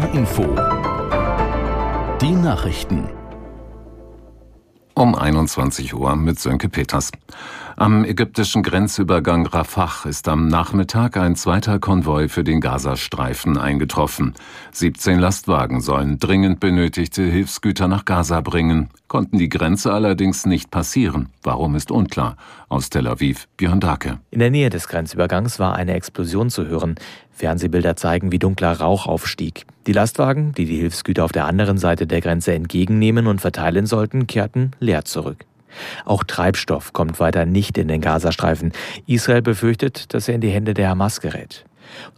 NDR 0.00 0.14
Info. 0.14 0.42
Die 2.20 2.32
Nachrichten. 2.32 3.08
Um 4.94 5.14
21 5.14 5.94
Uhr 5.94 6.16
mit 6.16 6.38
Sönke 6.38 6.68
Peters. 6.68 7.10
Am 7.76 8.04
ägyptischen 8.04 8.62
Grenzübergang 8.62 9.46
Rafah 9.46 10.08
ist 10.08 10.28
am 10.28 10.48
Nachmittag 10.48 11.16
ein 11.16 11.36
zweiter 11.36 11.78
Konvoi 11.78 12.28
für 12.28 12.44
den 12.44 12.60
Gazastreifen 12.60 13.56
eingetroffen. 13.58 14.34
17 14.72 15.18
Lastwagen 15.18 15.80
sollen 15.80 16.18
dringend 16.18 16.60
benötigte 16.60 17.22
Hilfsgüter 17.22 17.88
nach 17.88 18.04
Gaza 18.04 18.40
bringen, 18.40 18.90
konnten 19.08 19.38
die 19.38 19.48
Grenze 19.48 19.92
allerdings 19.92 20.46
nicht 20.46 20.70
passieren. 20.70 21.28
Warum 21.42 21.74
ist 21.74 21.90
unklar. 21.90 22.36
Aus 22.68 22.90
Tel 22.90 23.06
Aviv, 23.06 23.48
Björn 23.56 23.80
Dake. 23.80 24.18
In 24.30 24.40
der 24.40 24.50
Nähe 24.50 24.70
des 24.70 24.88
Grenzübergangs 24.88 25.58
war 25.58 25.74
eine 25.74 25.94
Explosion 25.94 26.50
zu 26.50 26.66
hören. 26.66 26.96
Fernsehbilder 27.30 27.96
zeigen, 27.96 28.32
wie 28.32 28.38
dunkler 28.38 28.78
Rauch 28.78 29.06
aufstieg. 29.06 29.64
Die 29.90 29.94
Lastwagen, 29.94 30.52
die 30.52 30.66
die 30.66 30.76
Hilfsgüter 30.76 31.24
auf 31.24 31.32
der 31.32 31.46
anderen 31.46 31.76
Seite 31.76 32.06
der 32.06 32.20
Grenze 32.20 32.54
entgegennehmen 32.54 33.26
und 33.26 33.40
verteilen 33.40 33.86
sollten, 33.86 34.28
kehrten 34.28 34.70
leer 34.78 35.04
zurück. 35.04 35.46
Auch 36.04 36.22
Treibstoff 36.22 36.92
kommt 36.92 37.18
weiter 37.18 37.44
nicht 37.44 37.76
in 37.76 37.88
den 37.88 38.00
Gazastreifen. 38.00 38.70
Israel 39.08 39.42
befürchtet, 39.42 40.14
dass 40.14 40.28
er 40.28 40.36
in 40.36 40.42
die 40.42 40.50
Hände 40.50 40.74
der 40.74 40.90
Hamas 40.90 41.20
gerät. 41.20 41.64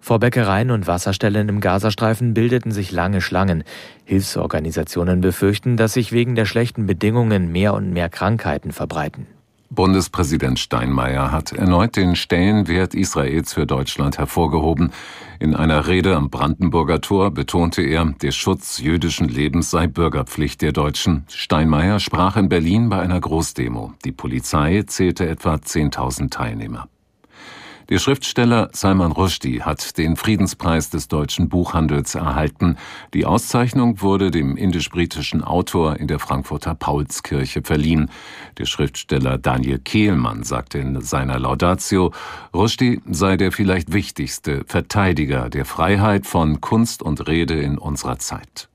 Vor 0.02 0.18
Bäckereien 0.18 0.70
und 0.70 0.86
Wasserstellen 0.86 1.48
im 1.48 1.62
Gazastreifen 1.62 2.34
bildeten 2.34 2.72
sich 2.72 2.92
lange 2.92 3.22
Schlangen. 3.22 3.64
Hilfsorganisationen 4.04 5.22
befürchten, 5.22 5.78
dass 5.78 5.94
sich 5.94 6.12
wegen 6.12 6.34
der 6.34 6.44
schlechten 6.44 6.84
Bedingungen 6.84 7.52
mehr 7.52 7.72
und 7.72 7.90
mehr 7.90 8.10
Krankheiten 8.10 8.72
verbreiten. 8.72 9.26
Bundespräsident 9.74 10.58
Steinmeier 10.58 11.32
hat 11.32 11.52
erneut 11.52 11.96
den 11.96 12.14
Stellenwert 12.14 12.94
Israels 12.94 13.54
für 13.54 13.64
Deutschland 13.64 14.18
hervorgehoben. 14.18 14.92
In 15.40 15.56
einer 15.56 15.86
Rede 15.86 16.14
am 16.14 16.28
Brandenburger 16.28 17.00
Tor 17.00 17.30
betonte 17.30 17.80
er, 17.80 18.04
der 18.04 18.32
Schutz 18.32 18.80
jüdischen 18.80 19.28
Lebens 19.28 19.70
sei 19.70 19.86
Bürgerpflicht 19.86 20.60
der 20.60 20.72
Deutschen. 20.72 21.24
Steinmeier 21.28 22.00
sprach 22.00 22.36
in 22.36 22.50
Berlin 22.50 22.90
bei 22.90 23.00
einer 23.00 23.18
Großdemo. 23.18 23.94
Die 24.04 24.12
Polizei 24.12 24.82
zählte 24.86 25.26
etwa 25.26 25.54
10.000 25.54 26.28
Teilnehmer. 26.28 26.88
Der 27.88 27.98
Schriftsteller 27.98 28.70
Salman 28.72 29.12
Rushdie 29.12 29.62
hat 29.62 29.98
den 29.98 30.16
Friedenspreis 30.16 30.90
des 30.90 31.08
deutschen 31.08 31.48
Buchhandels 31.48 32.14
erhalten. 32.14 32.76
Die 33.12 33.26
Auszeichnung 33.26 34.00
wurde 34.00 34.30
dem 34.30 34.56
indisch-britischen 34.56 35.42
Autor 35.42 35.96
in 35.96 36.06
der 36.06 36.18
Frankfurter 36.18 36.74
Paulskirche 36.74 37.62
verliehen. 37.62 38.10
Der 38.58 38.66
Schriftsteller 38.66 39.36
Daniel 39.36 39.78
Kehlmann 39.78 40.44
sagte 40.44 40.78
in 40.78 41.00
seiner 41.00 41.38
Laudatio, 41.38 42.12
Rushdie 42.54 43.02
sei 43.10 43.36
der 43.36 43.52
vielleicht 43.52 43.92
wichtigste 43.92 44.64
Verteidiger 44.66 45.50
der 45.50 45.64
Freiheit 45.64 46.26
von 46.26 46.60
Kunst 46.60 47.02
und 47.02 47.26
Rede 47.26 47.60
in 47.60 47.78
unserer 47.78 48.18
Zeit. 48.18 48.68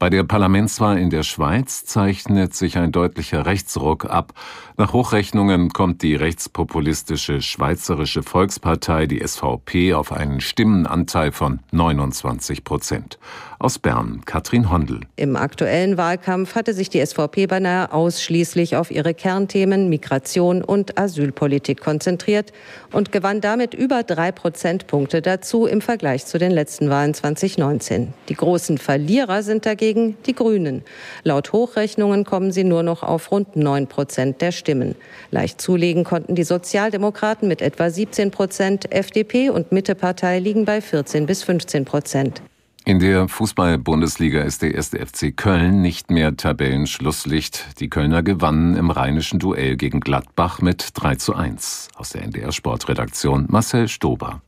Bei 0.00 0.08
der 0.08 0.24
Parlamentswahl 0.24 0.96
in 0.96 1.10
der 1.10 1.22
Schweiz 1.24 1.84
zeichnet 1.84 2.54
sich 2.54 2.78
ein 2.78 2.90
deutlicher 2.90 3.44
Rechtsruck 3.44 4.06
ab. 4.06 4.32
Nach 4.78 4.94
Hochrechnungen 4.94 5.74
kommt 5.74 6.00
die 6.00 6.14
rechtspopulistische 6.14 7.42
Schweizerische 7.42 8.22
Volkspartei, 8.22 9.06
die 9.06 9.20
SVP, 9.20 9.92
auf 9.92 10.10
einen 10.10 10.40
Stimmenanteil 10.40 11.32
von 11.32 11.60
29 11.72 12.64
Prozent. 12.64 13.18
Aus 13.58 13.78
Bern, 13.78 14.22
Katrin 14.24 14.70
Hondel. 14.70 15.00
Im 15.16 15.36
aktuellen 15.36 15.98
Wahlkampf 15.98 16.54
hatte 16.54 16.72
sich 16.72 16.88
die 16.88 17.04
SVP 17.04 17.46
beinahe 17.46 17.92
ausschließlich 17.92 18.76
auf 18.76 18.90
ihre 18.90 19.12
Kernthemen 19.12 19.90
Migration 19.90 20.64
und 20.64 20.98
Asylpolitik 20.98 21.82
konzentriert 21.82 22.54
und 22.90 23.12
gewann 23.12 23.42
damit 23.42 23.74
über 23.74 24.02
drei 24.02 24.32
Prozentpunkte 24.32 25.20
dazu 25.20 25.66
im 25.66 25.82
Vergleich 25.82 26.24
zu 26.24 26.38
den 26.38 26.52
letzten 26.52 26.88
Wahlen 26.88 27.12
2019. 27.12 28.14
Die 28.30 28.34
großen 28.34 28.78
Verlierer 28.78 29.42
sind 29.42 29.66
dagegen 29.66 29.89
die 29.94 30.34
Grünen. 30.34 30.82
Laut 31.22 31.52
Hochrechnungen 31.52 32.24
kommen 32.24 32.52
sie 32.52 32.64
nur 32.64 32.82
noch 32.82 33.02
auf 33.02 33.30
rund 33.30 33.56
neun 33.56 33.86
Prozent 33.86 34.40
der 34.40 34.52
Stimmen. 34.52 34.94
Leicht 35.30 35.60
zulegen 35.60 36.04
konnten 36.04 36.34
die 36.34 36.44
Sozialdemokraten 36.44 37.48
mit 37.48 37.62
etwa 37.62 37.90
17 37.90 38.30
Prozent, 38.30 38.92
FDP 38.92 39.50
und 39.50 39.72
Mittepartei 39.72 40.38
liegen 40.38 40.64
bei 40.64 40.80
14 40.80 41.26
bis 41.26 41.42
15 41.42 41.84
Prozent. 41.84 42.42
In 42.84 42.98
der 42.98 43.28
Fußball-Bundesliga 43.28 44.42
ist 44.42 44.62
der 44.62 44.74
erste 44.74 45.04
FC 45.04 45.36
Köln 45.36 45.82
nicht 45.82 46.10
mehr 46.10 46.36
Tabellenschlusslicht. 46.36 47.78
Die 47.78 47.90
Kölner 47.90 48.22
gewannen 48.22 48.74
im 48.74 48.90
rheinischen 48.90 49.38
Duell 49.38 49.76
gegen 49.76 50.00
Gladbach 50.00 50.62
mit 50.62 50.88
3 50.94 51.16
zu 51.16 51.34
1. 51.34 51.88
Aus 51.94 52.10
der 52.10 52.22
NDR 52.22 52.52
Sportredaktion 52.52 53.46
Marcel 53.48 53.86
Stober. 53.86 54.40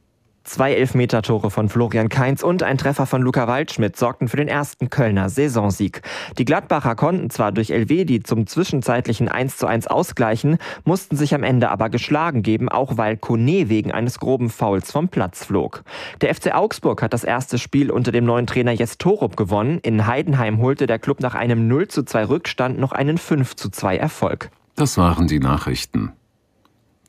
Zwei 0.45 0.75
Elfmeter-Tore 0.75 1.51
von 1.51 1.69
Florian 1.69 2.09
Kainz 2.09 2.43
und 2.43 2.63
ein 2.63 2.77
Treffer 2.77 3.07
von 3.07 3.23
Luca 3.23 3.47
Waldschmidt 3.47 3.97
sorgten 3.97 4.29
für 4.29 4.37
den 4.37 4.49
ersten 4.49 4.91
Kölner 4.91 5.29
Saisonsieg. 5.29 6.03
Die 6.39 6.45
Gladbacher 6.45 6.97
konnten 6.97 7.31
zwar 7.31 7.53
durch 7.53 7.71
Elvedi 7.71 8.23
zum 8.23 8.47
zwischenzeitlichen 8.47 9.29
1 9.29 9.57
zu 9.57 9.67
1 9.67 9.87
ausgleichen, 9.87 10.59
mussten 10.85 11.17
sich 11.17 11.35
am 11.35 11.45
Ende 11.45 11.71
aber 11.71 11.91
geschlagen 11.91 12.43
geben, 12.43 12.69
auch 12.69 12.97
weil 12.97 13.17
Kone 13.17 13.69
wegen 13.69 13.93
eines 13.93 14.19
groben 14.19 14.51
Fouls 14.51 14.91
vom 14.91 15.09
Platz 15.09 15.45
flog. 15.45 15.85
Der 16.21 16.35
FC 16.35 16.55
Augsburg 16.55 17.03
hat 17.03 17.13
das 17.13 17.25
erste 17.25 17.59
Spiel 17.59 17.91
unter 17.91 18.11
dem 18.11 18.25
neuen 18.25 18.47
Trainer 18.47 18.73
Jes 18.73 18.99
Torup 18.99 19.37
gewonnen. 19.37 19.79
In 19.83 20.07
Heidenheim 20.07 20.59
holte 20.59 20.87
der 20.87 20.99
Club 20.99 21.21
nach 21.21 21.35
einem 21.35 21.69
0 21.69 21.89
zu 21.89 22.03
2 22.03 22.25
Rückstand 22.25 22.79
noch 22.79 22.93
einen 22.93 23.19
5 23.19 23.55
zu 23.57 23.71
2 23.71 23.97
Erfolg. 23.97 24.51
Das 24.75 24.97
waren 24.97 25.27
die 25.27 25.39
Nachrichten. 25.39 26.13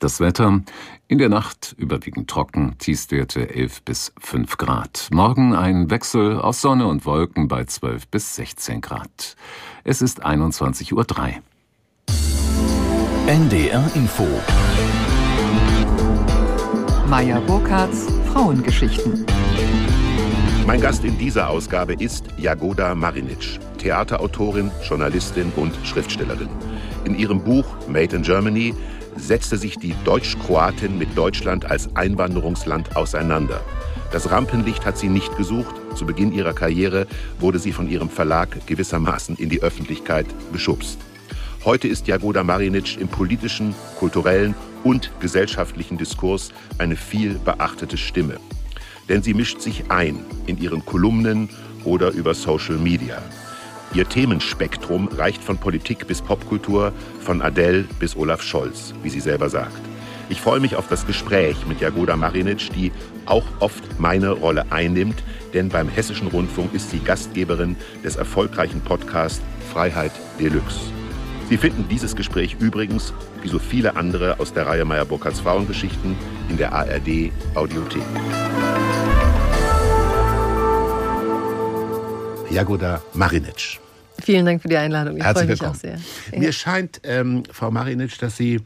Das 0.04 0.20
Wetter 0.20 0.60
in 1.08 1.16
der 1.16 1.30
Nacht 1.30 1.74
überwiegend 1.78 2.28
trocken, 2.28 2.76
Tiefstwerte 2.78 3.54
11 3.54 3.84
bis 3.84 4.12
5 4.20 4.58
Grad. 4.58 5.08
Morgen 5.10 5.54
ein 5.54 5.88
Wechsel 5.88 6.38
aus 6.38 6.60
Sonne 6.60 6.88
und 6.88 7.06
Wolken 7.06 7.48
bei 7.48 7.64
12 7.64 8.08
bis 8.08 8.36
16 8.36 8.82
Grad. 8.82 9.34
Es 9.82 10.02
ist 10.02 10.22
21.03 10.22 10.92
Uhr. 10.92 11.06
NDR 13.26 13.90
Info. 13.94 14.26
Meier 17.08 17.40
Burkhardts 17.40 18.06
Frauengeschichten. 18.30 19.24
Mein 20.66 20.82
Gast 20.82 21.02
in 21.04 21.16
dieser 21.16 21.48
Ausgabe 21.48 21.94
ist 21.94 22.26
Jagoda 22.36 22.94
Marinic, 22.94 23.58
Theaterautorin, 23.78 24.70
Journalistin 24.86 25.50
und 25.56 25.74
Schriftstellerin. 25.82 26.50
In 27.06 27.18
ihrem 27.18 27.40
Buch 27.42 27.64
Made 27.88 28.14
in 28.16 28.22
Germany 28.22 28.74
setzte 29.16 29.56
sich 29.56 29.78
die 29.78 29.94
Deutsch-Kroatin 30.04 30.98
mit 30.98 31.16
Deutschland 31.16 31.70
als 31.70 31.94
Einwanderungsland 31.96 32.96
auseinander. 32.96 33.60
Das 34.12 34.30
Rampenlicht 34.30 34.86
hat 34.86 34.96
sie 34.96 35.08
nicht 35.08 35.36
gesucht. 35.36 35.74
Zu 35.96 36.06
Beginn 36.06 36.32
ihrer 36.32 36.52
Karriere 36.52 37.06
wurde 37.40 37.58
sie 37.58 37.72
von 37.72 37.88
ihrem 37.88 38.08
Verlag 38.08 38.66
gewissermaßen 38.66 39.36
in 39.36 39.48
die 39.48 39.62
Öffentlichkeit 39.62 40.26
geschubst. 40.52 40.98
Heute 41.64 41.88
ist 41.88 42.06
Jagoda 42.06 42.44
Marinic 42.44 43.00
im 43.00 43.08
politischen, 43.08 43.74
kulturellen 43.98 44.54
und 44.84 45.10
gesellschaftlichen 45.18 45.98
Diskurs 45.98 46.52
eine 46.78 46.94
viel 46.94 47.38
beachtete 47.38 47.96
Stimme. 47.96 48.36
Denn 49.08 49.22
sie 49.22 49.34
mischt 49.34 49.60
sich 49.60 49.90
ein 49.90 50.20
in 50.46 50.58
ihren 50.58 50.84
Kolumnen 50.84 51.48
oder 51.84 52.10
über 52.12 52.34
Social 52.34 52.76
Media. 52.76 53.22
Ihr 53.94 54.08
Themenspektrum 54.08 55.06
reicht 55.06 55.40
von 55.40 55.56
Politik 55.56 56.08
bis 56.08 56.20
Popkultur, 56.20 56.92
von 57.20 57.40
Adele 57.40 57.84
bis 58.00 58.16
Olaf 58.16 58.42
Scholz, 58.42 58.92
wie 59.04 59.08
sie 59.08 59.20
selber 59.20 59.48
sagt. 59.48 59.80
Ich 60.28 60.40
freue 60.40 60.58
mich 60.58 60.74
auf 60.74 60.88
das 60.88 61.06
Gespräch 61.06 61.64
mit 61.68 61.80
Jagoda 61.80 62.16
Marinic, 62.16 62.72
die 62.74 62.90
auch 63.26 63.44
oft 63.60 64.00
meine 64.00 64.30
Rolle 64.30 64.64
einnimmt, 64.70 65.22
denn 65.52 65.68
beim 65.68 65.88
Hessischen 65.88 66.26
Rundfunk 66.26 66.74
ist 66.74 66.90
sie 66.90 66.98
Gastgeberin 66.98 67.76
des 68.02 68.16
erfolgreichen 68.16 68.80
Podcasts 68.80 69.42
Freiheit 69.72 70.12
Deluxe. 70.40 70.80
Sie 71.48 71.56
finden 71.56 71.86
dieses 71.88 72.16
Gespräch 72.16 72.56
übrigens, 72.58 73.12
wie 73.42 73.48
so 73.48 73.60
viele 73.60 73.94
andere 73.94 74.40
aus 74.40 74.52
der 74.52 74.66
Reihe 74.66 74.84
Meyer 74.84 75.04
Burkhardts 75.04 75.40
Frauengeschichten, 75.40 76.16
in 76.48 76.56
der 76.56 76.72
ARD 76.72 77.30
Audiothek. 77.54 78.02
Jagoda 82.50 83.02
Marinic. 83.12 83.83
Vielen 84.24 84.46
Dank 84.46 84.62
für 84.62 84.68
die 84.68 84.76
Einladung. 84.76 85.16
Ich 85.18 85.22
Herzlich 85.22 85.58
freue 85.58 85.70
mich 85.70 85.82
willkommen. 85.82 85.98
auch 85.98 86.30
sehr. 86.32 86.38
Mir 86.40 86.52
scheint, 86.52 87.00
ähm, 87.04 87.42
Frau 87.50 87.70
Marinic, 87.70 88.18
dass 88.18 88.36
Sie, 88.36 88.60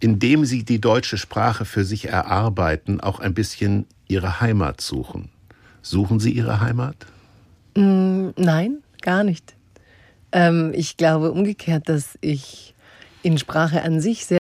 indem 0.00 0.44
Sie 0.44 0.64
die 0.64 0.80
deutsche 0.80 1.16
Sprache 1.16 1.64
für 1.64 1.84
sich 1.84 2.08
erarbeiten, 2.08 3.00
auch 3.00 3.20
ein 3.20 3.34
bisschen 3.34 3.86
Ihre 4.08 4.40
Heimat 4.40 4.80
suchen. 4.80 5.30
Suchen 5.82 6.18
Sie 6.18 6.32
Ihre 6.32 6.60
Heimat? 6.60 6.96
Mm, 7.76 8.30
Nein, 8.36 8.78
gar 9.02 9.22
nicht. 9.22 9.54
Ähm, 10.32 10.72
ich 10.74 10.96
glaube 10.96 11.30
umgekehrt, 11.30 11.88
dass 11.88 12.18
ich 12.20 12.74
in 13.22 13.38
Sprache 13.38 13.82
an 13.82 14.00
sich 14.00 14.26
sehr 14.26 14.38